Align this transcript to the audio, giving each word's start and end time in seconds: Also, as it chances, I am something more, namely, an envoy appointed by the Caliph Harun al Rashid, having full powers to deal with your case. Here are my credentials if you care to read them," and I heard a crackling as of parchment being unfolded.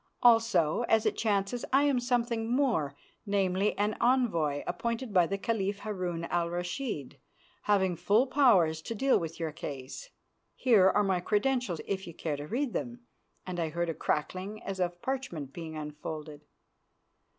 Also, 0.23 0.81
as 0.89 1.05
it 1.05 1.15
chances, 1.15 1.63
I 1.71 1.83
am 1.83 1.99
something 1.99 2.51
more, 2.51 2.95
namely, 3.27 3.77
an 3.77 3.95
envoy 4.01 4.63
appointed 4.65 5.13
by 5.13 5.27
the 5.27 5.37
Caliph 5.37 5.77
Harun 5.81 6.25
al 6.31 6.49
Rashid, 6.49 7.19
having 7.61 7.95
full 7.95 8.25
powers 8.25 8.81
to 8.81 8.95
deal 8.95 9.19
with 9.19 9.39
your 9.39 9.51
case. 9.51 10.09
Here 10.55 10.89
are 10.89 11.03
my 11.03 11.19
credentials 11.19 11.81
if 11.85 12.07
you 12.07 12.15
care 12.15 12.37
to 12.37 12.47
read 12.47 12.73
them," 12.73 13.01
and 13.45 13.59
I 13.59 13.69
heard 13.69 13.89
a 13.89 13.93
crackling 13.93 14.63
as 14.63 14.79
of 14.79 15.03
parchment 15.03 15.53
being 15.53 15.77
unfolded. 15.77 16.41